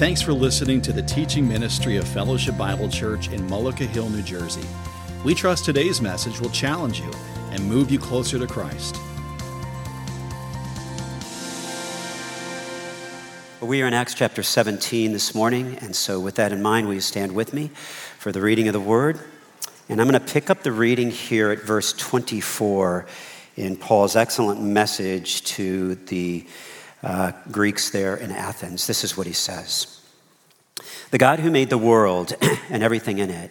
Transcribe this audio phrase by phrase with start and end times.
[0.00, 4.22] Thanks for listening to the teaching ministry of Fellowship Bible Church in Mullica Hill, New
[4.22, 4.66] Jersey.
[5.26, 7.10] We trust today's message will challenge you
[7.50, 8.96] and move you closer to Christ.
[13.60, 16.94] We are in Acts chapter 17 this morning, and so with that in mind, will
[16.94, 17.68] you stand with me
[18.18, 19.20] for the reading of the word?
[19.90, 23.04] And I'm going to pick up the reading here at verse 24
[23.56, 26.46] in Paul's excellent message to the
[27.02, 28.86] uh, Greeks there in Athens.
[28.86, 30.00] This is what he says
[31.10, 32.34] The God who made the world
[32.70, 33.50] and everything in it,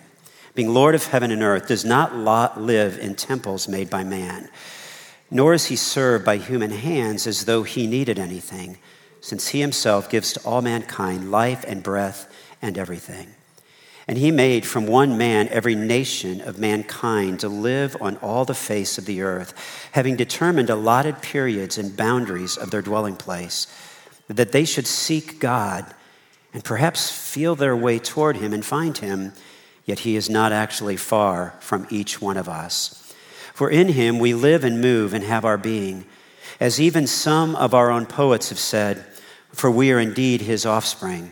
[0.55, 4.49] being Lord of heaven and earth, does not live in temples made by man,
[5.31, 8.77] nor is he served by human hands as though he needed anything,
[9.22, 13.36] since he himself gives to all mankind life and breath and everything.
[14.09, 18.55] And he made from one man every nation of mankind to live on all the
[18.55, 19.54] face of the earth,
[19.91, 23.67] having determined allotted periods and boundaries of their dwelling place,
[24.28, 25.86] that they should seek God
[26.53, 29.31] and perhaps feel their way toward him and find him,
[29.86, 33.14] yet he is not actually far from each one of us.
[33.53, 36.05] For in him we live and move and have our being,
[36.59, 39.05] as even some of our own poets have said,
[39.53, 41.31] for we are indeed his offspring.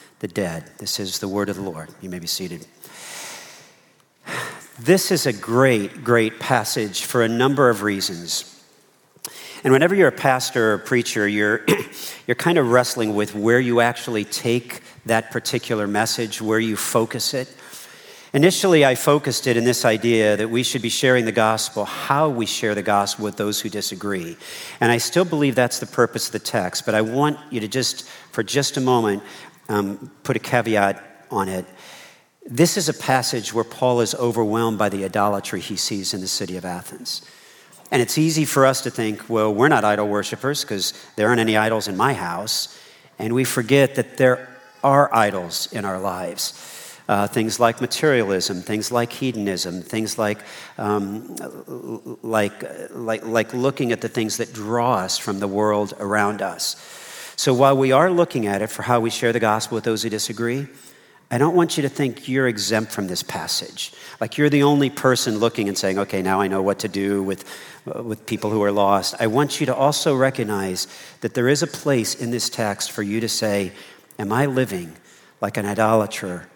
[0.27, 0.69] dead.
[0.77, 1.89] This is the word of the Lord.
[2.01, 2.65] You may be seated.
[4.79, 8.47] This is a great, great passage for a number of reasons.
[9.63, 11.63] And whenever you're a pastor or a preacher, you're,
[12.27, 17.33] you're kind of wrestling with where you actually take that particular message, where you focus
[17.33, 17.55] it.
[18.33, 22.29] Initially, I focused it in this idea that we should be sharing the gospel, how
[22.29, 24.37] we share the gospel with those who disagree.
[24.79, 27.67] And I still believe that's the purpose of the text, but I want you to
[27.67, 29.21] just, for just a moment,
[29.71, 31.65] um, put a caveat on it.
[32.45, 36.27] This is a passage where Paul is overwhelmed by the idolatry he sees in the
[36.27, 37.21] city of Athens.
[37.91, 41.39] And it's easy for us to think, well, we're not idol worshippers because there aren't
[41.39, 42.77] any idols in my house.
[43.19, 44.49] And we forget that there
[44.83, 46.67] are idols in our lives.
[47.07, 50.39] Uh, things like materialism, things like hedonism, things like,
[50.77, 51.35] um,
[52.23, 56.75] like, like, like looking at the things that draw us from the world around us.
[57.35, 60.03] So while we are looking at it for how we share the gospel with those
[60.03, 60.67] who disagree,
[61.33, 63.93] I don't want you to think you're exempt from this passage.
[64.19, 67.23] Like you're the only person looking and saying, okay, now I know what to do
[67.23, 67.45] with,
[67.87, 69.15] uh, with people who are lost.
[69.17, 70.87] I want you to also recognize
[71.21, 73.71] that there is a place in this text for you to say,
[74.19, 74.93] Am I living
[75.39, 76.47] like an idolater,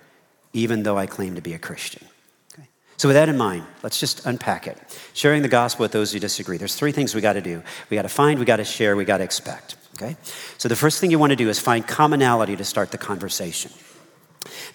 [0.53, 2.05] even though I claim to be a Christian?
[2.53, 2.67] Okay.
[2.97, 4.77] So, with that in mind, let's just unpack it.
[5.13, 6.57] Sharing the gospel with those who disagree.
[6.57, 8.95] There's three things we got to do we got to find, we got to share,
[8.95, 9.77] we got to expect.
[9.95, 10.17] Okay?
[10.57, 13.71] So the first thing you want to do is find commonality to start the conversation.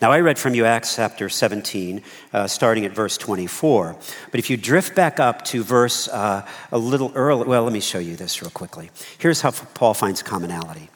[0.00, 3.96] Now, I read from you Acts chapter 17, uh, starting at verse 24.
[4.30, 7.80] But if you drift back up to verse uh, a little early, well, let me
[7.80, 8.90] show you this real quickly.
[9.18, 10.90] Here's how Paul finds commonality.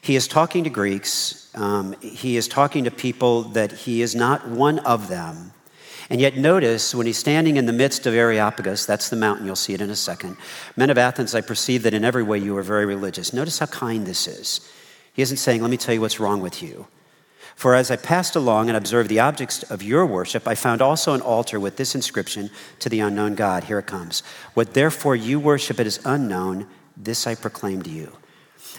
[0.00, 4.48] He is talking to Greeks, um, he is talking to people that he is not
[4.48, 5.52] one of them,
[6.10, 9.56] and yet, notice when he's standing in the midst of Areopagus, that's the mountain, you'll
[9.56, 10.38] see it in a second.
[10.74, 13.34] Men of Athens, I perceive that in every way you are very religious.
[13.34, 14.60] Notice how kind this is.
[15.12, 16.86] He isn't saying, Let me tell you what's wrong with you.
[17.56, 21.12] For as I passed along and observed the objects of your worship, I found also
[21.12, 23.64] an altar with this inscription to the unknown God.
[23.64, 24.22] Here it comes.
[24.54, 28.16] What therefore you worship it is unknown, this I proclaim to you.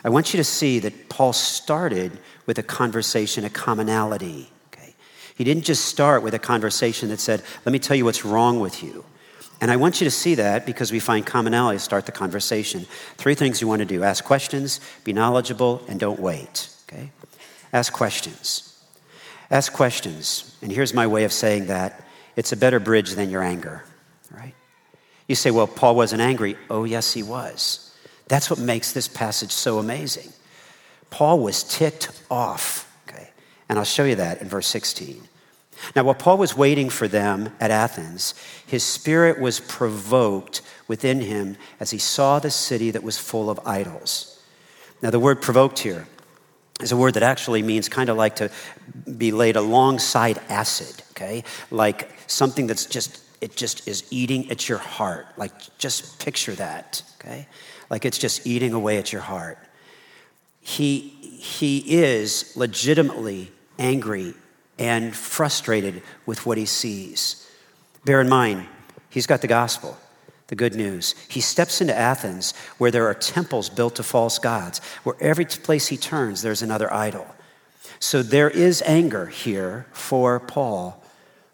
[0.04, 4.50] I want you to see that Paul started with a conversation, a commonality.
[5.40, 8.60] He didn't just start with a conversation that said, Let me tell you what's wrong
[8.60, 9.06] with you.
[9.62, 12.86] And I want you to see that because we find commonality start the conversation.
[13.16, 16.68] Three things you want to do ask questions, be knowledgeable, and don't wait.
[16.90, 17.12] Okay?
[17.72, 18.84] Ask questions.
[19.50, 20.58] Ask questions.
[20.62, 22.06] And here's my way of saying that
[22.36, 23.86] it's a better bridge than your anger,
[24.32, 24.54] right?
[25.30, 26.58] You say, well, Paul wasn't angry.
[26.70, 27.96] Oh, yes, he was.
[28.28, 30.34] That's what makes this passage so amazing.
[31.12, 33.30] Paul was ticked off, okay?
[33.70, 35.29] And I'll show you that in verse 16.
[35.96, 38.34] Now, while Paul was waiting for them at Athens,
[38.66, 43.60] his spirit was provoked within him as he saw the city that was full of
[43.66, 44.42] idols.
[45.02, 46.08] Now, the word provoked here
[46.82, 48.50] is a word that actually means kind of like to
[49.18, 51.44] be laid alongside acid, okay?
[51.72, 55.28] Like something that's just, it just is eating at your heart.
[55.38, 57.48] Like just picture that, okay?
[57.90, 59.58] Like it's just eating away at your heart.
[60.62, 64.34] He, he is legitimately angry
[64.80, 67.48] and frustrated with what he sees.
[68.06, 68.66] Bear in mind,
[69.10, 69.98] he's got the gospel,
[70.48, 71.14] the good news.
[71.28, 75.88] He steps into Athens where there are temples built to false gods, where every place
[75.88, 77.28] he turns, there's another idol.
[78.00, 81.04] So there is anger here for Paul.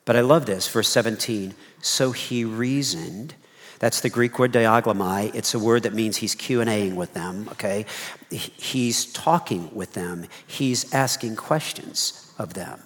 [0.06, 1.56] But I love this, verse 17.
[1.82, 3.34] So he reasoned.
[3.80, 5.34] That's the Greek word dialegomai.
[5.34, 7.88] It's a word that means he's Q&Aing with them, okay?
[8.30, 10.28] He's talking with them.
[10.46, 12.82] He's asking questions of them.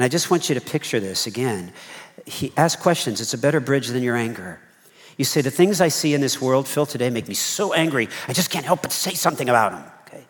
[0.00, 1.74] And I just want you to picture this again.
[2.24, 3.20] He asks questions.
[3.20, 4.58] It's a better bridge than your anger.
[5.18, 8.08] You say, The things I see in this world, Phil, today make me so angry,
[8.26, 9.84] I just can't help but say something about them.
[10.06, 10.24] Okay?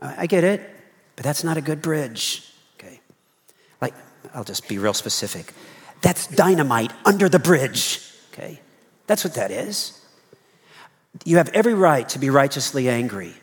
[0.00, 0.68] I get it,
[1.14, 2.52] but that's not a good bridge.
[2.80, 3.00] Okay?
[3.80, 3.94] Like,
[4.34, 5.54] I'll just be real specific.
[6.02, 8.00] That's dynamite under the bridge.
[8.32, 8.58] Okay?
[9.06, 10.04] That's what that is.
[11.24, 13.34] You have every right to be righteously angry.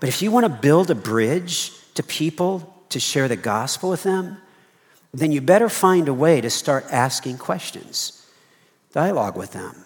[0.00, 4.02] But if you want to build a bridge to people to share the gospel with
[4.02, 4.38] them,
[5.20, 8.26] then you better find a way to start asking questions,
[8.92, 9.84] dialogue with them.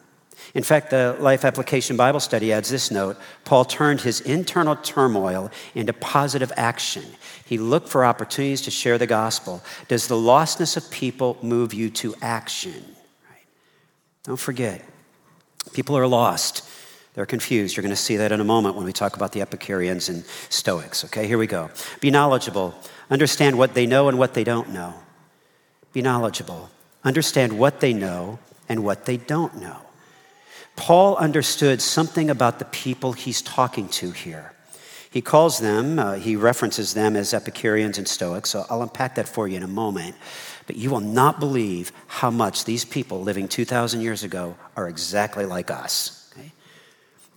[0.55, 5.50] In fact, the Life Application Bible Study adds this note Paul turned his internal turmoil
[5.75, 7.05] into positive action.
[7.46, 9.62] He looked for opportunities to share the gospel.
[9.88, 12.84] Does the lostness of people move you to action?
[13.31, 13.46] Right?
[14.25, 14.84] Don't forget,
[15.73, 16.69] people are lost.
[17.14, 17.76] They're confused.
[17.76, 20.25] You're going to see that in a moment when we talk about the Epicureans and
[20.49, 21.05] Stoics.
[21.05, 21.70] Okay, here we go.
[22.00, 22.75] Be knowledgeable.
[23.11, 24.94] Understand what they know and what they don't know.
[25.92, 26.70] Be knowledgeable.
[27.04, 29.78] Understand what they know and what they don't know.
[30.76, 34.52] Paul understood something about the people he's talking to here.
[35.10, 39.28] He calls them, uh, he references them as Epicureans and Stoics, so I'll unpack that
[39.28, 40.16] for you in a moment.
[40.66, 45.44] But you will not believe how much these people living 2,000 years ago are exactly
[45.44, 46.32] like us.
[46.32, 46.50] Okay?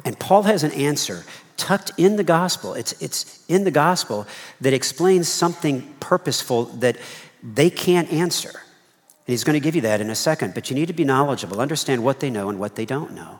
[0.06, 1.26] And Paul has an answer
[1.58, 2.74] tucked in the gospel.
[2.74, 4.28] It's, it's in the gospel
[4.62, 6.98] that explains something purposeful that
[7.54, 8.50] they can't answer.
[8.50, 11.04] And he's going to give you that in a second, but you need to be
[11.04, 13.40] knowledgeable, understand what they know and what they don't know.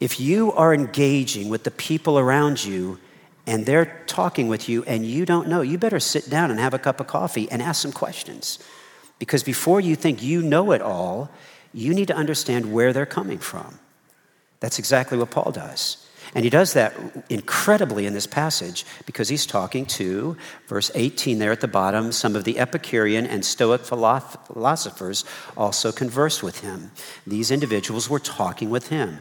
[0.00, 2.98] If you are engaging with the people around you
[3.46, 6.74] and they're talking with you and you don't know, you better sit down and have
[6.74, 8.58] a cup of coffee and ask some questions.
[9.18, 11.30] Because before you think you know it all,
[11.72, 13.78] you need to understand where they're coming from.
[14.60, 16.07] That's exactly what Paul does.
[16.34, 16.94] And he does that
[17.28, 20.36] incredibly in this passage because he's talking to,
[20.66, 25.24] verse 18 there at the bottom, some of the Epicurean and Stoic philosophers
[25.56, 26.90] also conversed with him.
[27.26, 29.20] These individuals were talking with him.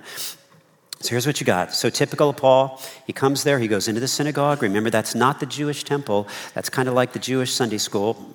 [0.99, 1.73] So here's what you got.
[1.73, 4.63] So typical of Paul, he comes there, he goes into the synagogue.
[4.63, 6.27] Remember, that's not the Jewish temple.
[6.55, 8.33] That's kind of like the Jewish Sunday school,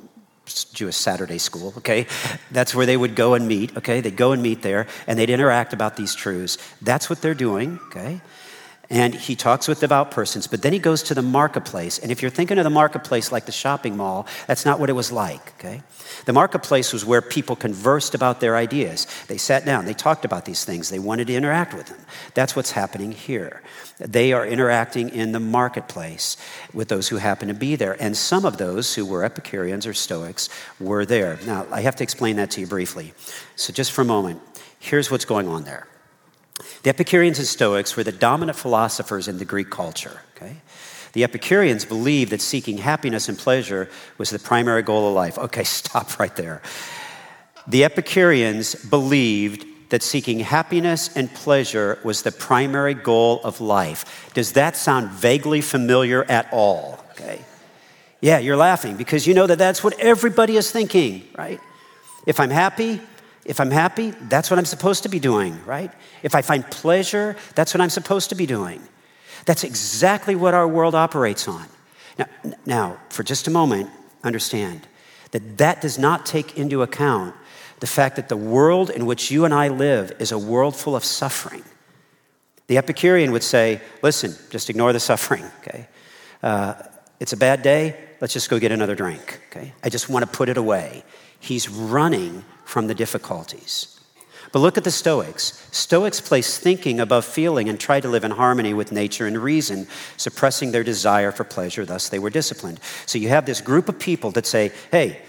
[0.73, 2.07] Jewish Saturday school, okay?
[2.53, 4.01] That's where they would go and meet, okay?
[4.01, 6.57] They'd go and meet there and they'd interact about these truths.
[6.81, 8.21] That's what they're doing, okay?
[8.91, 11.99] And he talks with devout persons, but then he goes to the marketplace.
[11.99, 14.95] And if you're thinking of the marketplace like the shopping mall, that's not what it
[14.95, 15.83] was like, okay?
[16.27, 19.07] The marketplace was where people conversed about their ideas.
[19.29, 22.01] They sat down, they talked about these things, they wanted to interact with them.
[22.35, 23.63] That's what's happening here.
[23.99, 26.37] They are interacting in the marketplace
[26.75, 27.97] with those who happen to be there.
[28.01, 30.49] And some of those who were Epicureans or Stoics
[30.79, 31.39] were there.
[31.47, 33.15] Now, I have to explain that to you briefly.
[33.57, 34.41] So, just for a moment,
[34.79, 35.87] here's what's going on there.
[36.83, 40.21] The Epicureans and Stoics were the dominant philosophers in the Greek culture.
[40.37, 40.57] Okay?
[41.13, 45.39] The Epicureans believed that seeking happiness and pleasure was the primary goal of life.
[45.39, 46.63] Okay, stop right there.
[47.67, 54.31] The Epicureans believed that seeking happiness and pleasure was the primary goal of life.
[54.33, 57.05] Does that sound vaguely familiar at all?
[57.11, 57.45] Okay.
[58.23, 61.61] Yeah, you're laughing because you know that that's what everybody is thinking, right?
[62.27, 63.01] If I'm happy,
[63.45, 65.91] if I'm happy, that's what I'm supposed to be doing, right?
[66.23, 68.81] If I find pleasure, that's what I'm supposed to be doing.
[69.47, 71.67] That's exactly what our world operates on.
[72.19, 72.27] Now,
[72.67, 73.91] now, for just a moment,
[74.23, 74.87] understand
[75.33, 77.35] that that does not take into account
[77.81, 80.95] the fact that the world in which you and I live is a world full
[80.95, 81.65] of suffering.
[82.69, 85.89] The Epicurean would say, listen, just ignore the suffering, okay?
[86.43, 86.75] Uh,
[87.19, 89.73] it's a bad day, let's just go get another drink, okay?
[89.83, 91.03] I just want to put it away.
[91.41, 94.01] He's running from the difficulties.
[94.51, 95.69] But look at the Stoics.
[95.73, 99.87] Stoics place thinking above feeling and try to live in harmony with nature and reason,
[100.17, 102.81] suppressing their desire for pleasure, thus, they were disciplined.
[103.05, 105.21] So you have this group of people that say, hey,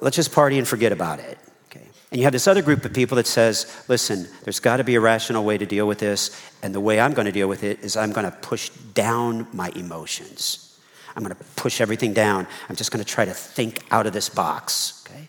[0.00, 1.36] let's just party and forget about it.
[1.68, 1.84] Okay.
[2.12, 4.94] And you have this other group of people that says, listen, there's got to be
[4.94, 6.30] a rational way to deal with this,
[6.62, 9.48] and the way I'm going to deal with it is I'm going to push down
[9.52, 10.78] my emotions.
[11.16, 12.46] I'm going to push everything down.
[12.68, 15.04] I'm just going to try to think out of this box.
[15.06, 15.28] Okay?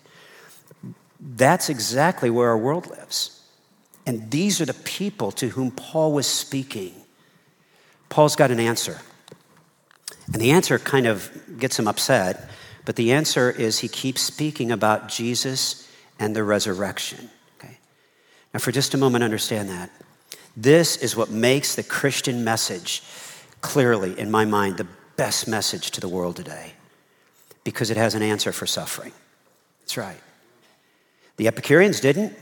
[1.20, 3.42] That's exactly where our world lives.
[4.06, 6.94] And these are the people to whom Paul was speaking.
[8.10, 9.02] Paul's got an answer.
[10.32, 12.50] And the answer kind of gets him upset
[12.88, 17.30] But the answer is he keeps speaking about Jesus and the resurrection.
[17.58, 17.78] Okay?
[18.54, 19.90] Now, for just a moment, understand that.
[20.56, 23.04] This is what makes the Christian message
[23.60, 26.72] clearly, in my mind, the best message to the world today
[27.66, 29.12] because it has an answer for suffering.
[29.82, 30.22] That's right.
[31.38, 32.34] The Epicureans didn't,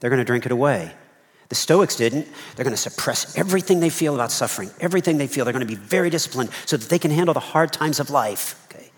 [0.00, 0.92] they're going to drink it away.
[1.48, 2.26] The Stoics didn't.
[2.54, 5.44] They're going to suppress everything they feel about suffering, everything they feel.
[5.44, 8.10] They're going to be very disciplined so that they can handle the hard times of
[8.10, 8.66] life.
[8.68, 8.90] Okay?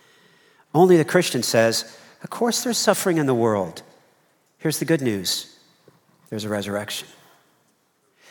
[0.75, 3.83] Only the Christian says, Of course, there's suffering in the world.
[4.59, 5.55] Here's the good news
[6.31, 7.09] there's a resurrection.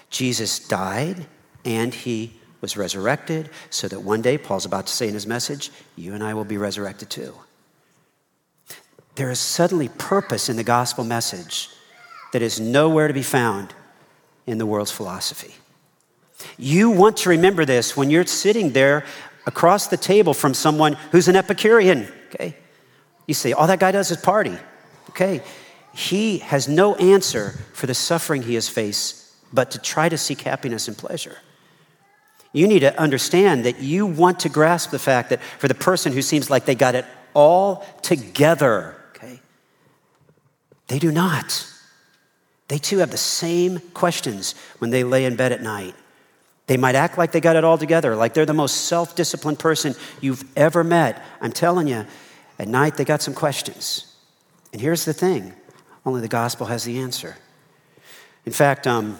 [0.10, 1.26] Jesus died
[1.66, 5.72] and he was resurrected so that one day, Paul's about to say in his message,
[5.96, 7.34] you and I will be resurrected too.
[9.18, 11.70] There is suddenly purpose in the gospel message
[12.34, 13.74] that is nowhere to be found
[14.46, 15.56] in the world's philosophy.
[16.60, 19.06] You want to remember this when you're sitting there
[19.48, 22.56] across the table from someone who's an Epicurean, okay?
[23.26, 24.56] You say, all that guy does is party,
[25.10, 25.42] okay?
[25.96, 30.42] He has no answer for the suffering he has faced but to try to seek
[30.42, 31.38] happiness and pleasure.
[32.54, 36.14] You need to understand that you want to grasp the fact that for the person
[36.14, 38.97] who seems like they got it all together,
[40.88, 41.68] they do not.
[42.68, 45.96] They too have the same questions when they lay in bed at night.
[46.68, 49.60] They might act like they got it all together, like they're the most self disciplined
[49.60, 51.24] person you've ever met.
[51.40, 52.06] I'm telling you,
[52.60, 54.14] at night they got some questions.
[54.74, 55.54] And here's the thing
[56.06, 57.38] only the gospel has the answer.
[58.46, 59.20] In fact, um,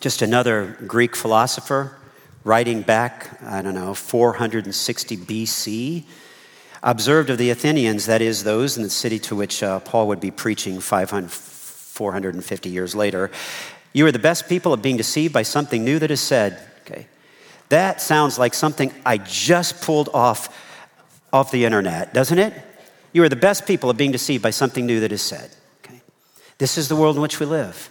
[0.00, 1.96] just another Greek philosopher
[2.44, 6.04] writing back, I don't know, 460 BC,
[6.84, 10.20] observed of the Athenians, that is, those in the city to which uh, Paul would
[10.20, 13.30] be preaching 500, 450 years later.
[13.92, 16.60] You are the best people at being deceived by something new that is said.
[16.82, 17.06] Okay.
[17.70, 20.60] That sounds like something I just pulled off
[21.32, 22.54] off the internet, doesn't it?
[23.12, 25.50] You are the best people at being deceived by something new that is said.
[25.84, 26.00] Okay.
[26.58, 27.88] This is the world in which we live.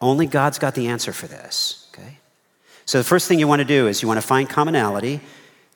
[0.00, 1.88] Only God's got the answer for this.
[1.92, 2.18] Okay.
[2.84, 5.20] So the first thing you want to do is you want to find commonality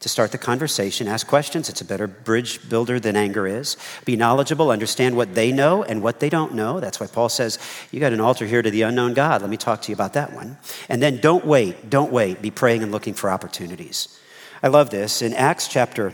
[0.05, 1.71] to start the conversation, ask questions.
[1.71, 3.79] It's a better bridge builder than anger is.
[4.05, 6.79] Be knowledgeable, understand what they know and what they don't know.
[6.79, 7.59] That's why Paul says,
[7.91, 9.41] You got an altar here to the unknown God.
[9.41, 10.59] Let me talk to you about that one.
[10.91, 12.43] And then don't wait, don't wait.
[12.43, 14.21] Be praying and looking for opportunities.
[14.63, 15.23] I love this.
[15.23, 16.13] In Acts chapter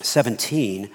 [0.00, 0.88] 17,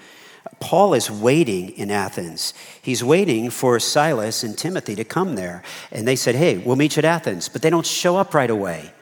[0.58, 2.52] Paul is waiting in Athens.
[2.82, 5.62] He's waiting for Silas and Timothy to come there.
[5.92, 7.48] And they said, Hey, we'll meet you at Athens.
[7.48, 8.92] But they don't show up right away.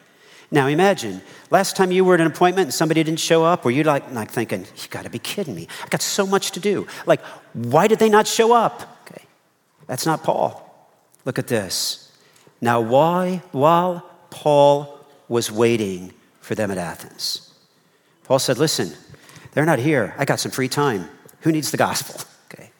[0.49, 3.71] Now imagine, last time you were at an appointment and somebody didn't show up, were
[3.71, 5.67] you like, like thinking, you gotta be kidding me.
[5.83, 6.87] I got so much to do.
[7.05, 7.21] Like,
[7.53, 9.03] why did they not show up?
[9.05, 9.25] Okay,
[9.87, 10.63] that's not Paul.
[11.25, 12.11] Look at this.
[12.61, 17.53] Now, why, while Paul was waiting for them at Athens,
[18.23, 18.93] Paul said, listen,
[19.51, 20.15] they're not here.
[20.17, 21.09] I got some free time.
[21.41, 22.21] Who needs the gospel?
[22.51, 22.71] Okay.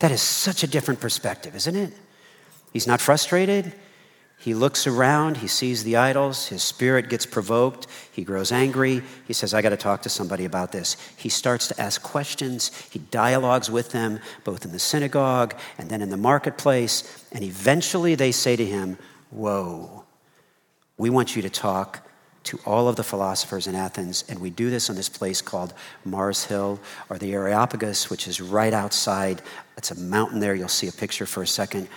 [0.00, 1.92] That is such a different perspective, isn't it?
[2.72, 3.72] He's not frustrated.
[4.40, 9.02] He looks around, he sees the idols, his spirit gets provoked, he grows angry.
[9.26, 10.96] He says, I got to talk to somebody about this.
[11.18, 16.00] He starts to ask questions, he dialogues with them, both in the synagogue and then
[16.00, 18.96] in the marketplace, and eventually they say to him,
[19.30, 20.04] Whoa,
[20.96, 22.08] we want you to talk
[22.44, 25.74] to all of the philosophers in Athens, and we do this on this place called
[26.06, 26.80] Mars Hill
[27.10, 29.42] or the Areopagus, which is right outside.
[29.76, 30.54] It's a mountain there.
[30.54, 31.88] You'll see a picture for a second.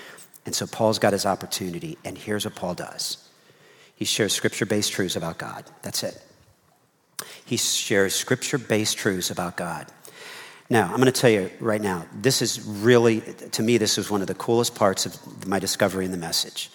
[0.45, 3.17] And so Paul's got his opportunity, and here's what Paul does
[3.95, 5.63] he shares scripture based truths about God.
[5.81, 6.21] That's it.
[7.45, 9.87] He shares scripture based truths about God.
[10.69, 13.21] Now, I'm going to tell you right now, this is really,
[13.51, 16.71] to me, this is one of the coolest parts of my discovery in the message.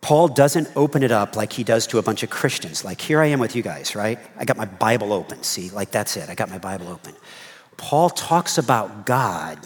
[0.00, 2.84] Paul doesn't open it up like he does to a bunch of Christians.
[2.84, 4.18] Like, here I am with you guys, right?
[4.36, 5.42] I got my Bible open.
[5.42, 6.28] See, like, that's it.
[6.28, 7.14] I got my Bible open.
[7.76, 9.58] Paul talks about God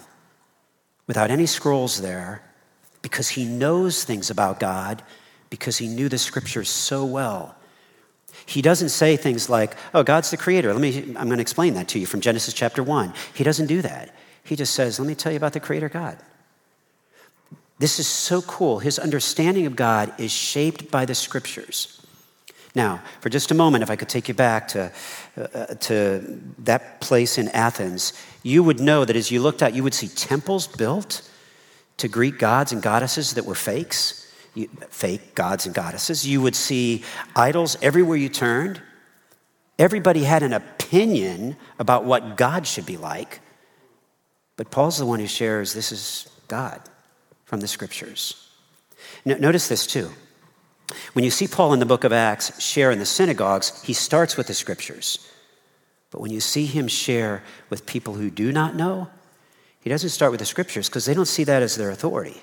[1.07, 2.43] without any scrolls there
[3.07, 5.01] because he knows things about God
[5.49, 7.55] because he knew the scriptures so well.
[8.47, 11.75] He doesn't say things like, "Oh, God's the creator." Let me I'm going to explain
[11.75, 13.15] that to you from Genesis chapter 1.
[13.33, 14.13] He doesn't do that.
[14.43, 16.19] He just says, "Let me tell you about the creator God."
[17.79, 18.81] This is so cool.
[18.81, 22.03] His understanding of God is shaped by the scriptures.
[22.75, 24.91] Now, for just a moment, if I could take you back to,
[25.37, 29.85] uh, to that place in Athens, you would know that as you looked out, you
[29.85, 31.23] would see temples built
[31.99, 36.27] to Greek gods and goddesses that were fakes, you, fake gods and goddesses.
[36.27, 38.81] You would see idols everywhere you turned.
[39.79, 43.41] Everybody had an opinion about what God should be like.
[44.57, 46.81] But Paul's the one who shares this is God
[47.45, 48.49] from the scriptures.
[49.25, 50.11] notice this too.
[51.13, 54.37] When you see Paul in the book of Acts share in the synagogues, he starts
[54.37, 55.31] with the scriptures.
[56.11, 59.09] But when you see him share with people who do not know,
[59.87, 62.43] he doesn't start with the scriptures because they don't see that as their authority.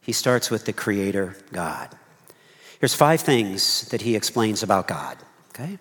[0.00, 1.90] He starts with the Creator God.
[2.80, 5.16] Here's five things that he explains about God,
[5.50, 5.78] okay?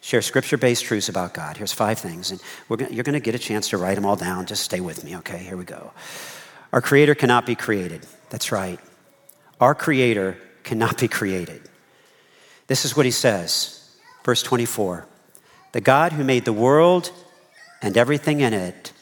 [0.00, 1.56] Share scripture based truths about God.
[1.56, 4.14] Here's five things, and gonna, you're going to get a chance to write them all
[4.14, 4.46] down.
[4.46, 5.38] Just stay with me, okay?
[5.38, 5.90] Here we go.
[6.72, 8.06] Our Creator cannot be created.
[8.30, 8.78] That's right.
[9.60, 11.62] Our Creator cannot be created.
[12.68, 13.90] This is what he says,
[14.24, 15.04] verse 24
[15.72, 17.10] The God who made the world
[17.82, 18.92] and everything in it,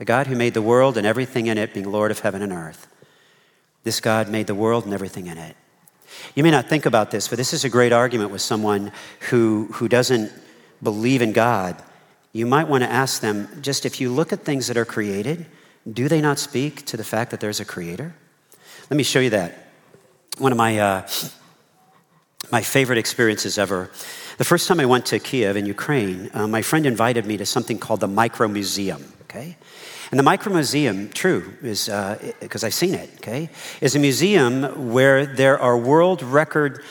[0.00, 2.54] the God who made the world and everything in it, being Lord of heaven and
[2.54, 2.88] earth.
[3.84, 5.54] This God made the world and everything in it.
[6.34, 8.92] You may not think about this, but this is a great argument with someone
[9.28, 10.32] who, who doesn't
[10.82, 11.76] believe in God.
[12.32, 15.44] You might want to ask them just if you look at things that are created,
[15.92, 18.14] do they not speak to the fact that there's a creator?
[18.88, 19.68] Let me show you that.
[20.38, 21.08] One of my, uh,
[22.50, 23.90] my favorite experiences ever.
[24.38, 27.44] The first time I went to Kiev in Ukraine, uh, my friend invited me to
[27.44, 29.58] something called the Micro Museum, okay?
[30.10, 31.86] And the Micro Museum, true, is
[32.40, 33.48] because uh, I've seen it, okay,
[33.80, 36.82] is a museum where there are world record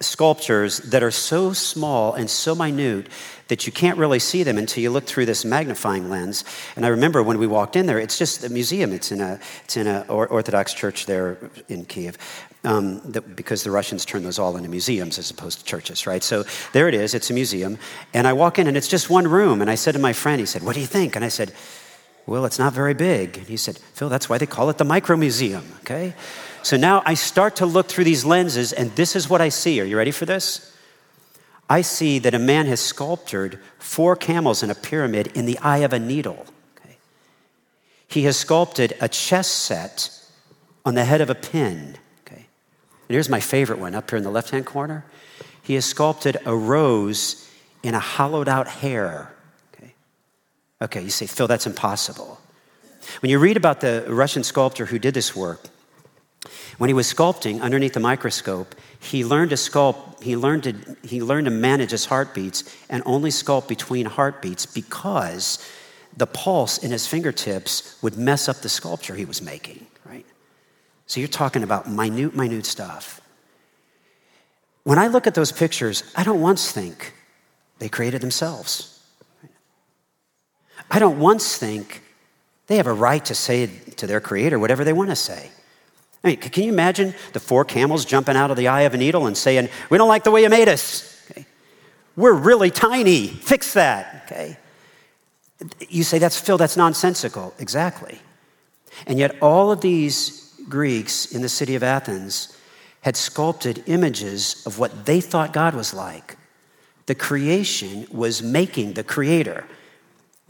[0.00, 3.08] sculptures that are so small and so minute
[3.48, 6.44] that you can't really see them until you look through this magnifying lens.
[6.76, 8.92] And I remember when we walked in there, it's just a museum.
[8.92, 12.18] It's in a it's in a Orthodox church there in Kiev,
[12.64, 16.22] um, that, because the Russians turned those all into museums as opposed to churches, right?
[16.22, 17.14] So there it is.
[17.14, 17.78] It's a museum,
[18.12, 19.62] and I walk in and it's just one room.
[19.62, 21.52] And I said to my friend, he said, "What do you think?" And I said.
[22.28, 23.38] Well, it's not very big.
[23.38, 26.14] And he said, Phil, that's why they call it the micro museum, okay?
[26.62, 29.80] So now I start to look through these lenses, and this is what I see.
[29.80, 30.76] Are you ready for this?
[31.70, 35.78] I see that a man has sculptured four camels in a pyramid in the eye
[35.78, 36.44] of a needle.
[36.76, 36.98] Okay?
[38.08, 40.10] He has sculpted a chess set
[40.84, 41.96] on the head of a pin.
[42.26, 42.44] Okay?
[43.08, 45.06] And here's my favorite one up here in the left hand corner.
[45.62, 47.48] He has sculpted a rose
[47.82, 49.32] in a hollowed out hair.
[50.80, 51.02] Okay?
[51.02, 52.40] you say, Phil, that's impossible.
[53.20, 55.60] When you read about the Russian sculptor who did this work,
[56.78, 61.22] when he was sculpting underneath the microscope, he learned to sculpt, he learned to, he
[61.22, 65.58] learned to manage his heartbeats and only sculpt between heartbeats because
[66.16, 70.26] the pulse in his fingertips would mess up the sculpture he was making, right?
[71.06, 73.20] So you're talking about minute, minute stuff.
[74.84, 77.14] When I look at those pictures, I don't once think
[77.78, 78.97] they created themselves.
[80.90, 82.02] I don't once think
[82.66, 85.50] they have a right to say to their creator whatever they want to say.
[86.22, 88.96] I mean, can you imagine the four camels jumping out of the eye of a
[88.96, 91.22] needle and saying, We don't like the way you made us?
[91.30, 91.46] Okay.
[92.16, 93.28] We're really tiny.
[93.28, 94.24] Fix that.
[94.26, 94.58] Okay.
[95.88, 97.54] You say, That's Phil, that's nonsensical.
[97.58, 98.20] Exactly.
[99.06, 102.56] And yet, all of these Greeks in the city of Athens
[103.02, 106.36] had sculpted images of what they thought God was like.
[107.06, 109.64] The creation was making the creator.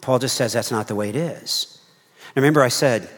[0.01, 1.81] Paul just says that's not the way it is.
[2.35, 3.09] Remember, I said,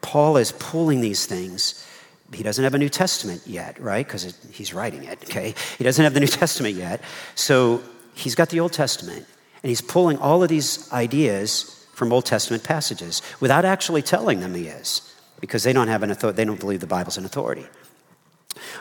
[0.00, 1.84] Paul is pulling these things
[2.32, 4.06] he doesn't have a New Testament yet, right?
[4.06, 5.54] Because he's writing it, okay?
[5.78, 7.00] He doesn't have the New Testament yet.
[7.34, 7.82] So
[8.14, 9.26] he's got the Old Testament,
[9.62, 14.54] and he's pulling all of these ideas from Old Testament passages without actually telling them
[14.54, 17.66] he is, because they don't have an authority, they don't believe the Bible's an authority.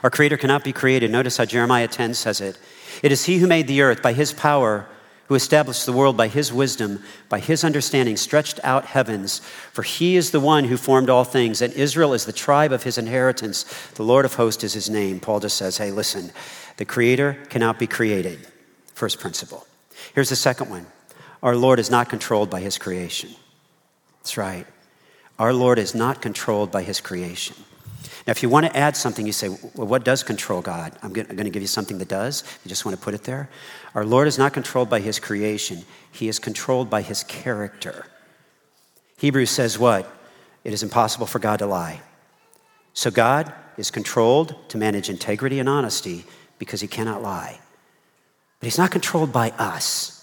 [0.04, 1.10] Our Creator cannot be created.
[1.10, 2.58] Notice how Jeremiah 10 says it.
[3.02, 4.88] It is He who made the earth by His power
[5.28, 9.40] who established the world by his wisdom, by his understanding, stretched out heavens.
[9.74, 12.84] For he is the one who formed all things, and Israel is the tribe of
[12.84, 13.64] his inheritance.
[13.96, 15.20] The Lord of hosts is his name.
[15.20, 16.32] Paul just says, hey, listen,
[16.78, 18.48] the creator cannot be created.
[18.94, 19.68] First principle.
[20.14, 20.88] Here's the second one
[21.44, 23.30] our Lord is not controlled by his creation.
[24.20, 24.66] That's right.
[25.38, 27.56] Our Lord is not controlled by his creation.
[28.28, 30.94] Now, if you want to add something, you say, well, what does control God?
[31.02, 32.44] I'm going to give you something that does.
[32.66, 33.50] You just want to put it there.
[33.96, 38.06] Our Lord is not controlled by his creation, he is controlled by his character.
[39.18, 40.14] Hebrews says what?
[40.66, 42.02] It is impossible for God to lie.
[42.94, 46.26] So God is controlled to manage integrity and honesty
[46.60, 47.60] because he cannot lie.
[48.60, 50.17] But he's not controlled by us.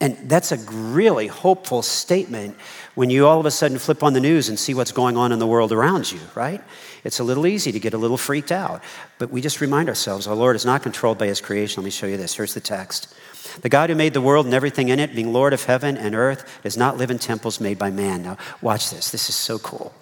[0.00, 2.56] And that's a really hopeful statement
[2.94, 5.30] when you all of a sudden flip on the news and see what's going on
[5.30, 6.60] in the world around you, right?
[7.04, 8.82] It's a little easy to get a little freaked out.
[9.18, 11.82] But we just remind ourselves our Lord is not controlled by his creation.
[11.82, 12.34] Let me show you this.
[12.34, 13.14] Here's the text.
[13.60, 16.14] The God who made the world and everything in it, being Lord of heaven and
[16.14, 18.22] earth, does not live in temples made by man.
[18.22, 19.10] Now, watch this.
[19.10, 19.92] This is so cool.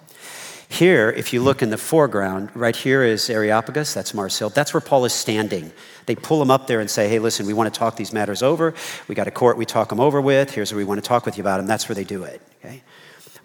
[0.71, 4.49] Here, if you look in the foreground, right here is Areopagus, that's Mars Hill.
[4.49, 5.73] That's where Paul is standing.
[6.05, 8.41] They pull him up there and say, hey, listen, we want to talk these matters
[8.41, 8.73] over.
[9.09, 10.49] We got a court we talk them over with.
[10.51, 11.67] Here's where we want to talk with you about them.
[11.67, 12.41] That's where they do it.
[12.63, 12.83] Okay?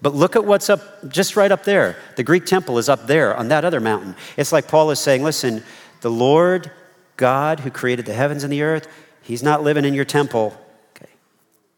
[0.00, 1.96] But look at what's up, just right up there.
[2.14, 4.14] The Greek temple is up there on that other mountain.
[4.36, 5.64] It's like Paul is saying, listen,
[6.02, 6.70] the Lord
[7.16, 8.86] God who created the heavens and the earth,
[9.22, 10.56] he's not living in your temple.
[10.94, 11.10] Okay.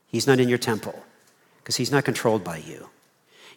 [0.08, 1.02] He's not in your temple
[1.62, 2.90] because he's not controlled by you.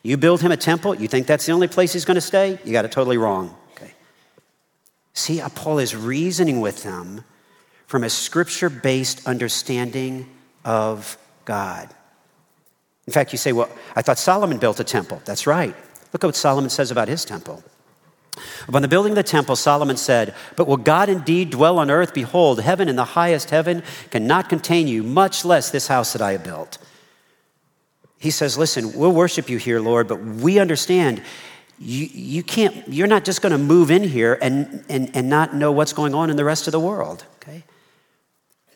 [0.04, 2.60] You build him a temple, you think that's the only place he's going to stay?
[2.64, 3.56] You got it totally wrong.
[3.76, 3.94] Okay.
[5.14, 7.24] See Paul is reasoning with them
[7.86, 10.28] from a scripture based understanding
[10.66, 11.90] of God.
[13.06, 15.22] In fact, you say, well, I thought Solomon built a temple.
[15.26, 15.76] That's right.
[16.14, 17.64] Look at what Solomon says about his temple.
[18.68, 22.14] Upon the building of the temple, Solomon said, But will God indeed dwell on earth?
[22.14, 26.34] Behold, heaven and the highest heaven cannot contain you, much less this house that I
[26.34, 26.78] have built.
[28.22, 31.24] He says, Listen, we'll worship you here, Lord, but we understand
[31.80, 35.56] you, you can't, you're not just going to move in here and, and, and not
[35.56, 37.64] know what's going on in the rest of the world, okay?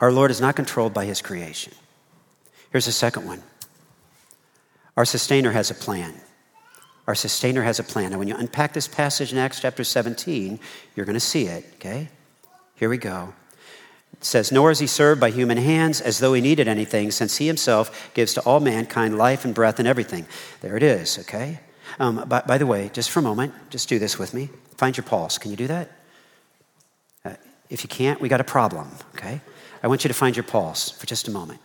[0.02, 1.74] Our Lord is not controlled by his creation.
[2.72, 3.44] Here's the second one
[4.98, 6.16] our sustainer has a plan.
[7.06, 8.06] Our sustainer has a plan.
[8.06, 10.60] And when you unpack this passage in Acts chapter 17,
[10.96, 12.10] you're going to see it, okay?
[12.74, 13.32] Here we go.
[14.16, 17.38] It says, Nor is he served by human hands as though he needed anything, since
[17.38, 20.26] he himself gives to all mankind life and breath and everything.
[20.62, 21.60] There it is, okay?
[22.00, 24.50] Um, by, by, the way, just for a moment, just do this with me.
[24.78, 25.38] Find your pulse.
[25.38, 25.92] Can you do that?
[27.24, 27.34] Uh,
[27.70, 29.42] if you can't, we got a problem, okay?
[29.84, 31.60] I want you to find your pulse for just a moment.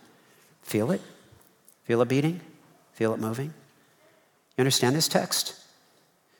[0.61, 1.01] Feel it?
[1.85, 2.41] Feel it beating?
[2.93, 3.53] Feel it moving?
[4.57, 5.55] You understand this text?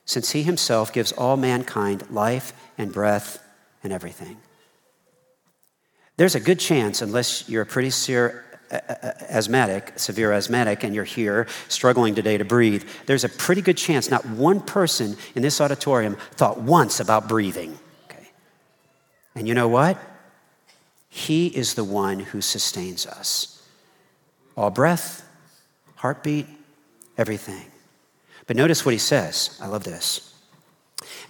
[0.04, 3.42] Since he himself gives all mankind life and breath
[3.82, 4.36] and everything.
[6.22, 11.48] There's a good chance, unless you're a pretty severe asthmatic, severe asthmatic, and you're here
[11.66, 16.16] struggling today to breathe, there's a pretty good chance not one person in this auditorium
[16.36, 17.76] thought once about breathing.
[18.04, 18.30] Okay.
[19.34, 19.98] And you know what?
[21.08, 23.60] He is the one who sustains us.
[24.56, 25.28] All breath,
[25.96, 26.46] heartbeat,
[27.18, 27.66] everything.
[28.46, 29.58] But notice what he says.
[29.60, 30.31] I love this.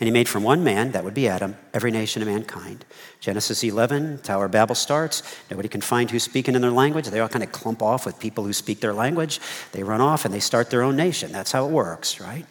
[0.00, 2.84] And he made from one man, that would be Adam, every nation of mankind.
[3.20, 5.22] Genesis 11, Tower of Babel starts.
[5.50, 7.06] Nobody can find who's speaking in their language.
[7.06, 9.40] They all kind of clump off with people who speak their language.
[9.72, 11.32] They run off and they start their own nation.
[11.32, 12.46] That's how it works, right?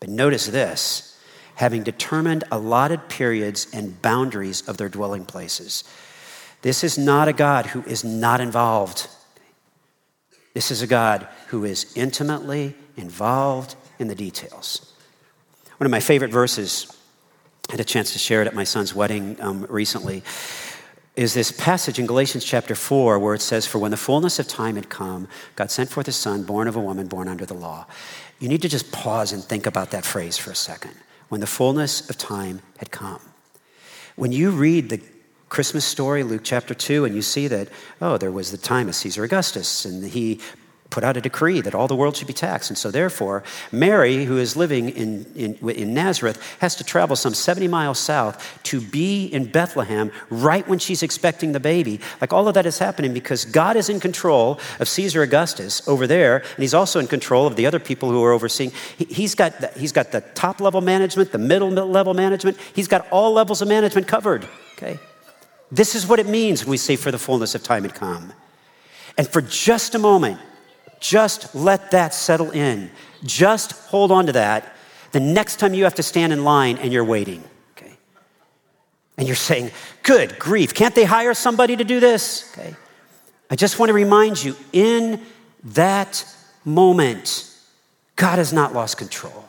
[0.00, 1.16] But notice this
[1.56, 5.84] having determined allotted periods and boundaries of their dwelling places.
[6.62, 9.08] This is not a God who is not involved.
[10.52, 14.92] This is a God who is intimately involved in the details.
[15.78, 16.86] One of my favorite verses,
[17.68, 20.22] I had a chance to share it at my son's wedding um, recently,
[21.16, 24.48] is this passage in Galatians chapter 4 where it says, For when the fullness of
[24.48, 27.54] time had come, God sent forth his son, born of a woman, born under the
[27.54, 27.86] law.
[28.38, 30.92] You need to just pause and think about that phrase for a second.
[31.28, 33.20] When the fullness of time had come.
[34.14, 35.02] When you read the
[35.50, 37.68] Christmas story, Luke chapter 2, and you see that,
[38.00, 40.40] oh, there was the time of Caesar Augustus, and he
[40.96, 42.70] put out a decree that all the world should be taxed.
[42.70, 47.34] And so, therefore, Mary, who is living in, in, in, Nazareth, has to travel some
[47.34, 52.00] 70 miles south to be in Bethlehem right when she's expecting the baby.
[52.22, 56.06] Like all of that is happening because God is in control of Caesar Augustus over
[56.06, 58.72] there, and he's also in control of the other people who are overseeing.
[58.96, 62.88] He, has got the, he's got the top level management, the middle level management, he's
[62.88, 64.48] got all levels of management covered.
[64.78, 64.98] Okay?
[65.70, 68.32] This is what it means when we say, for the fullness of time had come.
[69.18, 70.40] And for just a moment,
[71.00, 72.90] just let that settle in.
[73.24, 74.74] Just hold on to that.
[75.12, 77.92] The next time you have to stand in line and you're waiting, okay?
[79.16, 79.70] And you're saying,
[80.02, 82.52] good grief, can't they hire somebody to do this?
[82.52, 82.74] Okay.
[83.50, 85.22] I just want to remind you in
[85.64, 86.24] that
[86.64, 87.50] moment,
[88.16, 89.44] God has not lost control.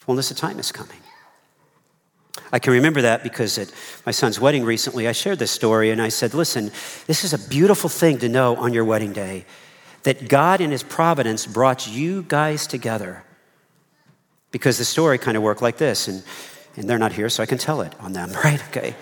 [0.00, 0.98] Fullness of time is coming.
[2.52, 3.72] I can remember that because at
[4.04, 6.70] my son's wedding recently, I shared this story and I said, Listen,
[7.06, 9.46] this is a beautiful thing to know on your wedding day
[10.02, 13.24] that God in His providence brought you guys together.
[14.50, 16.22] Because the story kind of worked like this, and,
[16.76, 18.62] and they're not here, so I can tell it on them, right?
[18.68, 18.94] Okay.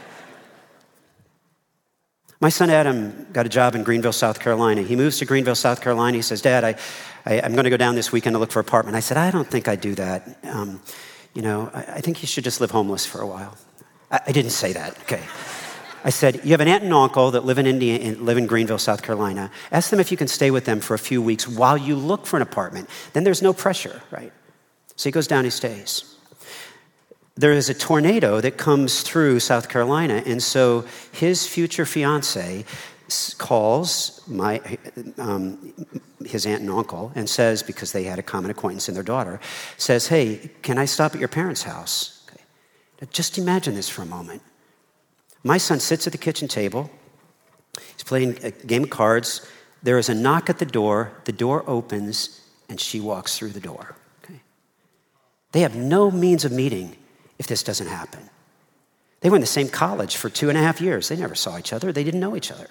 [2.41, 4.81] My son Adam got a job in Greenville, South Carolina.
[4.81, 6.17] He moves to Greenville, South Carolina.
[6.17, 6.75] He says, Dad, I,
[7.27, 8.97] I, am going to go down this weekend to look for an apartment.
[8.97, 10.39] I said, I don't think I'd do that.
[10.45, 10.81] Um,
[11.35, 13.59] you know, I, I, think you should just live homeless for a while.
[14.11, 15.23] I, I didn't say that, okay.
[16.05, 18.79] I said, You have an aunt and uncle that live in, India, live in Greenville,
[18.79, 19.51] South Carolina.
[19.71, 22.27] Ask them if you can stay with them for a few weeks while you look
[22.27, 22.89] for an apartment.
[23.13, 24.33] Then there's no pressure, right?
[24.97, 26.17] So he goes down, he stays.
[27.37, 32.65] There is a tornado that comes through South Carolina, and so his future fiance
[33.39, 34.61] calls my,
[35.19, 35.75] um,
[36.25, 39.41] his aunt and uncle and says, because they had a common acquaintance in their daughter,
[39.79, 42.27] says, Hey, can I stop at your parents' house?
[42.29, 42.43] Okay.
[43.01, 44.43] Now just imagine this for a moment.
[45.43, 46.91] My son sits at the kitchen table.
[47.93, 49.47] He's playing a game of cards.
[49.83, 51.13] There is a knock at the door.
[51.25, 53.97] The door opens, and she walks through the door.
[54.25, 54.41] Okay?
[55.53, 56.97] They have no means of meeting
[57.39, 58.29] if this doesn't happen.
[59.21, 61.09] They went to the same college for two and a half years.
[61.09, 62.69] They never saw each other, they didn't know each other.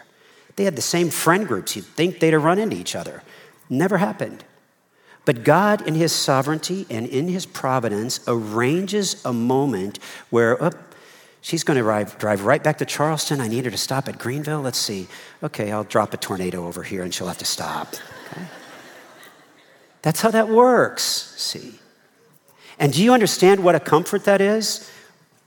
[0.55, 1.75] They had the same friend groups.
[1.75, 3.23] You'd think they'd have run into each other.
[3.69, 4.43] Never happened.
[5.25, 10.71] But God, in His sovereignty and in His providence, arranges a moment where, oh,
[11.41, 13.41] she's going to drive, drive right back to Charleston.
[13.41, 14.61] I need her to stop at Greenville.
[14.61, 15.07] Let's see.
[15.43, 17.93] Okay, I'll drop a tornado over here and she'll have to stop.
[18.31, 18.45] Okay?
[20.01, 21.79] That's how that works, see.
[22.77, 24.89] And do you understand what a comfort that is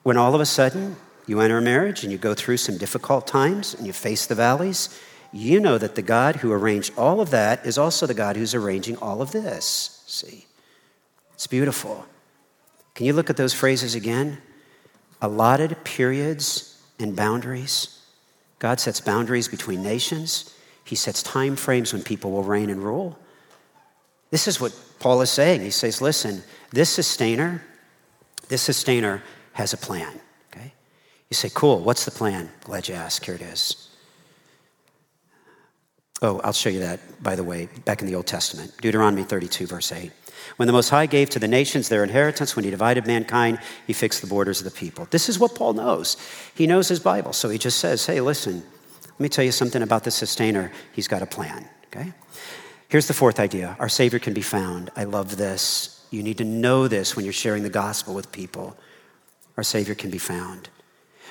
[0.02, 3.26] when all of a sudden you enter a marriage and you go through some difficult
[3.26, 5.00] times and you face the valleys?
[5.32, 8.54] You know that the God who arranged all of that is also the God who's
[8.54, 10.02] arranging all of this.
[10.06, 10.46] See?
[11.32, 12.04] It's beautiful.
[12.94, 14.38] Can you look at those phrases again?
[15.22, 18.00] Allotted periods and boundaries.
[18.58, 20.54] God sets boundaries between nations.
[20.84, 23.18] He sets time frames when people will reign and rule.
[24.30, 25.60] This is what Paul is saying.
[25.60, 27.62] He says, listen, this sustainer,
[28.48, 30.12] this sustainer has a plan.
[30.52, 30.72] Okay?
[31.30, 32.50] You say, cool, what's the plan?
[32.64, 33.24] Glad you asked.
[33.24, 33.88] Here it is.
[36.20, 38.72] Oh, I'll show you that, by the way, back in the Old Testament.
[38.80, 40.12] Deuteronomy 32, verse 8.
[40.56, 43.92] When the Most High gave to the nations their inheritance, when he divided mankind, he
[43.92, 45.06] fixed the borders of the people.
[45.10, 46.16] This is what Paul knows.
[46.54, 48.62] He knows his Bible, so he just says, hey, listen,
[49.04, 50.72] let me tell you something about the sustainer.
[50.92, 52.12] He's got a plan, okay?
[52.88, 54.90] Here's the fourth idea our Savior can be found.
[54.96, 56.06] I love this.
[56.10, 58.76] You need to know this when you're sharing the gospel with people.
[59.56, 60.68] Our Savior can be found.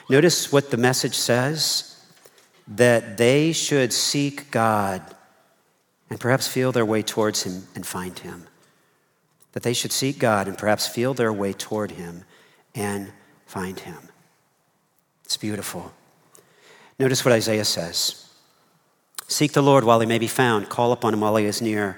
[0.10, 1.88] Notice what the message says
[2.68, 5.02] that they should seek God
[6.10, 8.48] and perhaps feel their way towards Him and find Him.
[9.54, 12.24] That they should seek God and perhaps feel their way toward Him
[12.74, 13.12] and
[13.46, 14.10] find Him.
[15.26, 15.92] It's beautiful.
[17.00, 18.28] Notice what Isaiah says.
[19.28, 21.98] Seek the Lord while he may be found, call upon him while he is near.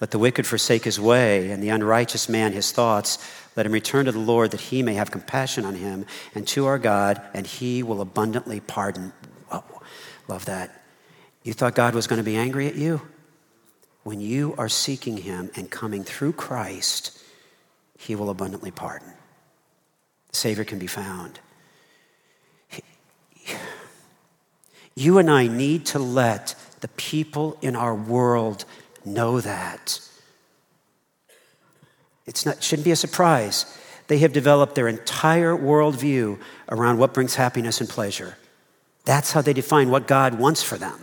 [0.00, 3.18] Let the wicked forsake his way, and the unrighteous man his thoughts.
[3.56, 6.66] Let him return to the Lord that he may have compassion on him, and to
[6.66, 9.12] our God, and he will abundantly pardon.
[9.48, 9.64] Whoa,
[10.28, 10.82] love that.
[11.42, 13.00] You thought God was going to be angry at you?
[14.08, 17.22] When you are seeking him and coming through Christ,
[17.98, 19.12] he will abundantly pardon.
[20.30, 21.40] The Savior can be found.
[24.94, 28.64] You and I need to let the people in our world
[29.04, 30.00] know that.
[32.46, 33.78] Not, shouldn't be a surprise.
[34.06, 36.40] They have developed their entire worldview
[36.70, 38.38] around what brings happiness and pleasure.
[39.04, 40.98] That's how they define what God wants for them.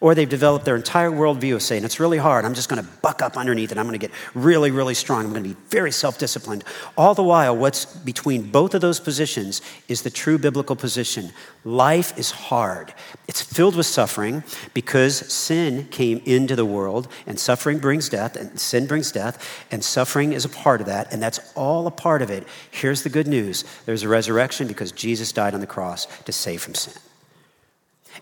[0.00, 2.44] Or they've developed their entire worldview of saying, it's really hard.
[2.44, 3.78] I'm just going to buck up underneath it.
[3.78, 5.24] I'm going to get really, really strong.
[5.24, 6.64] I'm going to be very self disciplined.
[6.96, 11.30] All the while, what's between both of those positions is the true biblical position.
[11.64, 12.94] Life is hard,
[13.26, 18.60] it's filled with suffering because sin came into the world, and suffering brings death, and
[18.60, 22.22] sin brings death, and suffering is a part of that, and that's all a part
[22.22, 22.46] of it.
[22.70, 26.62] Here's the good news there's a resurrection because Jesus died on the cross to save
[26.62, 26.92] from sin.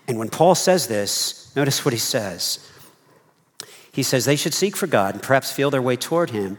[0.07, 2.71] And when Paul says this, notice what he says.
[3.91, 6.57] He says they should seek for God and perhaps feel their way toward him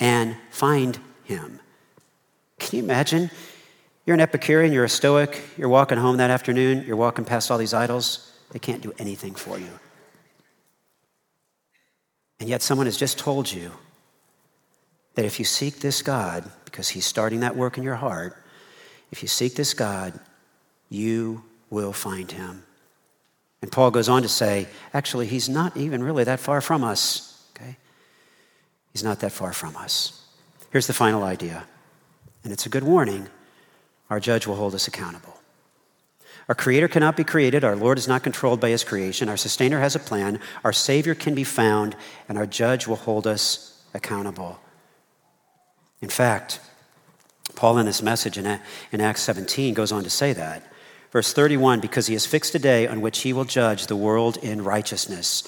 [0.00, 1.60] and find him.
[2.58, 3.30] Can you imagine?
[4.06, 7.58] You're an Epicurean, you're a Stoic, you're walking home that afternoon, you're walking past all
[7.58, 9.68] these idols, they can't do anything for you.
[12.40, 13.72] And yet, someone has just told you
[15.14, 18.36] that if you seek this God, because He's starting that work in your heart,
[19.10, 20.18] if you seek this God,
[20.88, 22.62] you will find Him.
[23.60, 27.44] And Paul goes on to say, actually, he's not even really that far from us.
[27.56, 27.76] Okay?
[28.92, 30.22] He's not that far from us.
[30.70, 31.64] Here's the final idea,
[32.44, 33.28] and it's a good warning
[34.10, 35.34] our judge will hold us accountable.
[36.48, 37.62] Our Creator cannot be created.
[37.62, 39.28] Our Lord is not controlled by His creation.
[39.28, 40.40] Our Sustainer has a plan.
[40.64, 41.94] Our Savior can be found,
[42.26, 44.58] and our Judge will hold us accountable.
[46.00, 46.60] In fact,
[47.54, 50.62] Paul in this message in, Acts 17 goes on to say that.
[51.10, 54.36] Verse 31 because he has fixed a day on which he will judge the world
[54.38, 55.44] in righteousness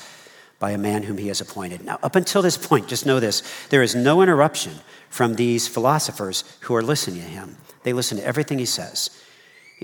[0.59, 1.85] by a man whom he has appointed.
[1.85, 4.73] Now, up until this point, just know this there is no interruption
[5.09, 7.57] from these philosophers who are listening to him.
[7.83, 9.11] They listen to everything he says.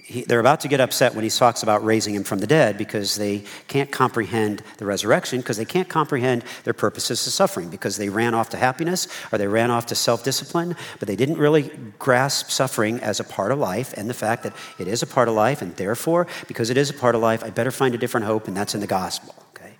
[0.03, 2.77] He, they're about to get upset when he talks about raising him from the dead
[2.77, 7.97] because they can't comprehend the resurrection, because they can't comprehend their purposes of suffering, because
[7.97, 11.39] they ran off to happiness or they ran off to self discipline, but they didn't
[11.39, 15.07] really grasp suffering as a part of life and the fact that it is a
[15.07, 17.95] part of life, and therefore, because it is a part of life, I better find
[17.95, 19.35] a different hope, and that's in the gospel.
[19.57, 19.77] Okay?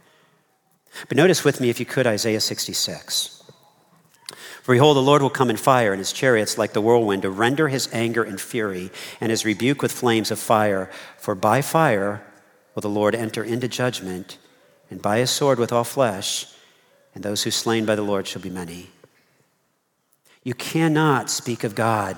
[1.09, 3.36] But notice with me, if you could, Isaiah 66.
[4.67, 7.31] For behold, the Lord will come in fire, and his chariots like the whirlwind, to
[7.31, 10.91] render his anger and fury, and his rebuke with flames of fire.
[11.19, 12.27] For by fire
[12.75, 14.39] will the Lord enter into judgment,
[14.91, 16.47] and by his sword with all flesh,
[17.15, 18.91] and those who slain by the Lord shall be many.
[20.43, 22.17] You cannot speak of God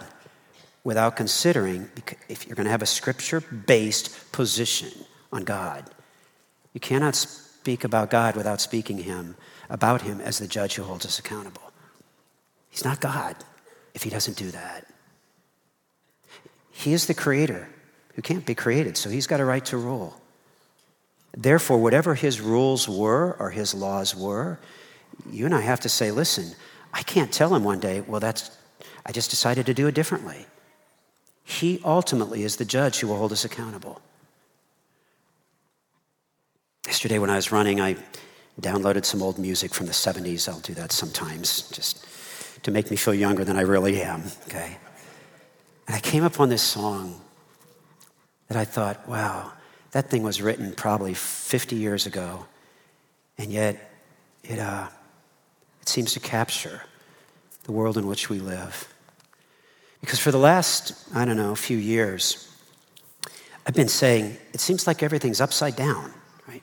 [0.84, 1.90] without considering,
[2.30, 5.84] if you're going to have a scripture based position on God,
[6.72, 9.36] You cannot speak about God without speaking him
[9.68, 11.67] about him as the judge who holds us accountable.
[12.70, 13.36] He's not God
[13.94, 14.86] if he doesn't do that.
[16.70, 17.68] He is the creator
[18.14, 20.20] who can't be created, so he's got a right to rule.
[21.36, 24.58] Therefore, whatever his rules were or his laws were,
[25.30, 26.54] you and I have to say, listen,
[26.92, 28.56] I can't tell him one day, well, that's,
[29.04, 30.46] I just decided to do it differently.
[31.44, 34.00] He ultimately is the judge who will hold us accountable.
[36.86, 37.96] Yesterday, when I was running, I
[38.60, 40.48] downloaded some old music from the 70s.
[40.48, 42.06] I'll do that sometimes just
[42.62, 44.76] to make me feel younger than I really am, okay?
[45.86, 47.20] And I came upon this song
[48.48, 49.52] that I thought, wow,
[49.92, 52.46] that thing was written probably 50 years ago,
[53.38, 53.92] and yet
[54.44, 54.88] it, uh,
[55.80, 56.82] it seems to capture
[57.64, 58.92] the world in which we live.
[60.00, 62.48] Because for the last, I don't know, few years,
[63.66, 66.12] I've been saying it seems like everything's upside down,
[66.46, 66.62] right?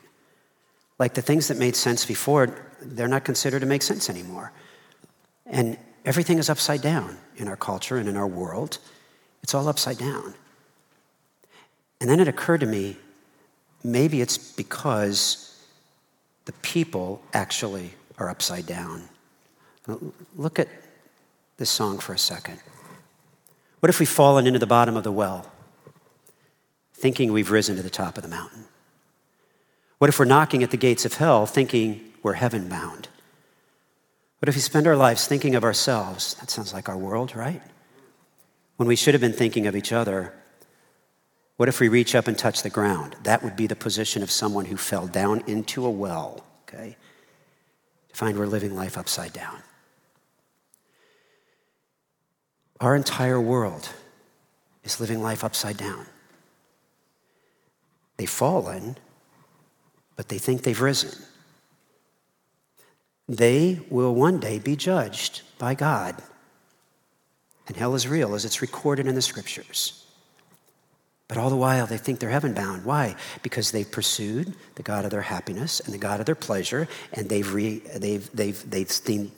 [0.98, 4.52] Like the things that made sense before, they're not considered to make sense anymore.
[5.46, 8.78] And everything is upside down in our culture and in our world.
[9.44, 10.34] It's all upside down.
[12.00, 12.98] And then it occurred to me
[13.84, 15.64] maybe it's because
[16.46, 19.04] the people actually are upside down.
[20.36, 20.68] Look at
[21.58, 22.60] this song for a second.
[23.80, 25.52] What if we've fallen into the bottom of the well,
[26.94, 28.66] thinking we've risen to the top of the mountain?
[30.00, 33.08] What if we're knocking at the gates of hell, thinking we're heaven bound?
[34.46, 36.36] What if we spend our lives thinking of ourselves?
[36.36, 37.64] That sounds like our world, right?
[38.78, 40.36] When we should have been thinking of each other.
[41.58, 43.16] What if we reach up and touch the ground?
[43.24, 46.96] That would be the position of someone who fell down into a well, okay?
[48.10, 49.64] To find we're living life upside down.
[52.80, 53.90] Our entire world
[54.84, 56.06] is living life upside down.
[58.18, 58.98] They've fallen,
[60.16, 61.20] but they think they've risen.
[63.28, 66.22] They will one day be judged by God.
[67.68, 70.06] And hell is real as it's recorded in the scriptures.
[71.28, 72.86] But all the while, they think they're heaven bound.
[72.86, 73.16] Why?
[73.42, 77.28] Because they've pursued the God of their happiness and the God of their pleasure, and
[77.28, 79.32] they've, re, they've, they've, they've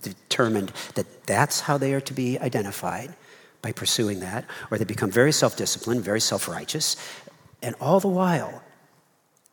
[0.00, 3.14] determined that that's how they are to be identified
[3.60, 6.96] by pursuing that, or they become very self disciplined, very self righteous,
[7.60, 8.62] and all the while,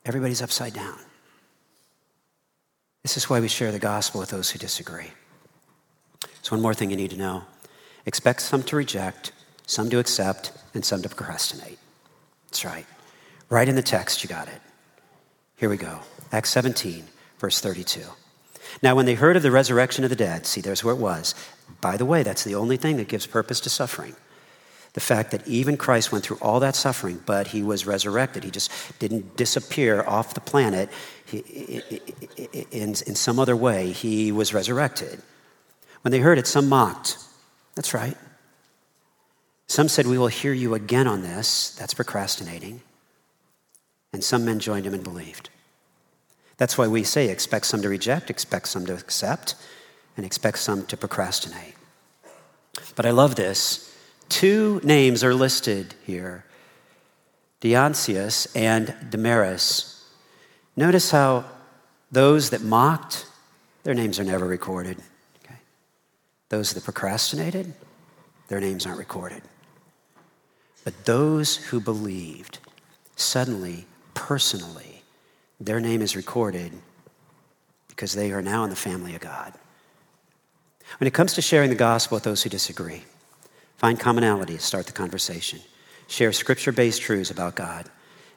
[0.05, 0.99] everybody's upside down.
[3.05, 5.11] This is why we share the gospel with those who disagree.
[6.41, 7.43] So, one more thing you need to know
[8.07, 9.31] expect some to reject,
[9.67, 11.77] some to accept, and some to procrastinate.
[12.47, 12.87] That's right.
[13.47, 14.59] Right in the text, you got it.
[15.55, 15.99] Here we go.
[16.31, 17.03] Acts 17,
[17.37, 18.01] verse 32.
[18.81, 21.35] Now, when they heard of the resurrection of the dead, see, there's where it was.
[21.81, 24.15] By the way, that's the only thing that gives purpose to suffering.
[24.95, 28.45] The fact that even Christ went through all that suffering, but he was resurrected.
[28.45, 30.89] He just didn't disappear off the planet
[31.33, 31.81] in,
[32.71, 33.91] in some other way.
[33.91, 35.21] He was resurrected.
[36.01, 37.17] When they heard it, some mocked.
[37.75, 38.15] That's right.
[39.67, 41.75] Some said, We will hear you again on this.
[41.75, 42.81] That's procrastinating.
[44.13, 45.49] And some men joined him and believed.
[46.55, 49.55] That's why we say expect some to reject, expect some to accept,
[50.15, 51.75] and expect some to procrastinate.
[52.95, 53.91] But I love this.
[54.29, 56.45] Two names are listed here
[57.59, 60.07] Dionysius and Damaris.
[60.75, 61.45] Notice how
[62.11, 63.25] those that mocked,
[63.83, 64.97] their names are never recorded.
[65.43, 65.55] Okay?
[66.49, 67.73] Those that procrastinated,
[68.47, 69.41] their names aren't recorded.
[70.83, 72.59] But those who believed,
[73.15, 75.01] suddenly, personally,
[75.59, 76.71] their name is recorded
[77.87, 79.53] because they are now in the family of God.
[80.99, 83.03] When it comes to sharing the gospel with those who disagree,
[83.77, 85.59] find commonality, start the conversation.
[86.07, 87.89] Share scripture based truths about God.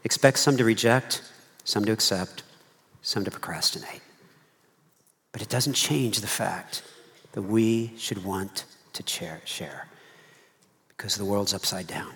[0.04, 1.22] Expect some to reject,
[1.64, 2.42] some to accept,
[3.02, 4.02] some to procrastinate.
[5.32, 6.82] But it doesn't change the fact
[7.32, 9.02] that we should want to
[9.44, 9.86] share
[10.88, 12.12] because the world's upside down.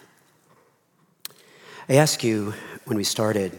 [1.89, 3.53] I asked you when we started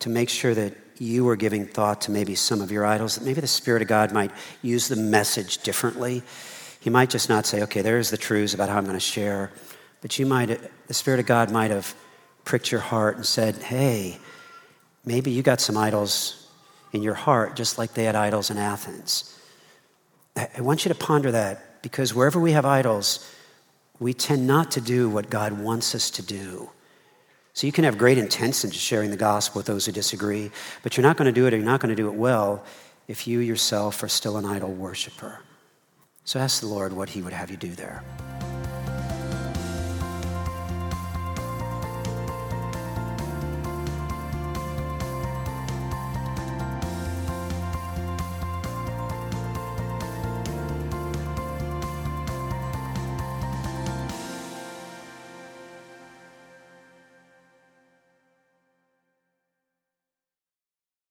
[0.00, 3.24] to make sure that you were giving thought to maybe some of your idols, that
[3.24, 6.22] maybe the Spirit of God might use the message differently.
[6.82, 9.52] He might just not say, okay, there's the truths about how I'm going to share,
[10.00, 10.58] but you might,
[10.88, 11.94] the Spirit of God might have
[12.44, 14.18] pricked your heart and said, hey,
[15.04, 16.48] maybe you got some idols
[16.92, 19.38] in your heart just like they had idols in Athens.
[20.34, 23.32] I want you to ponder that because wherever we have idols,
[24.00, 26.68] we tend not to do what God wants us to do.
[27.54, 30.50] So you can have great intention in sharing the gospel with those who disagree,
[30.82, 32.64] but you're not going to do it or you're not going to do it well
[33.06, 35.38] if you yourself are still an idol worshiper.
[36.24, 38.02] So ask the Lord what he would have you do there.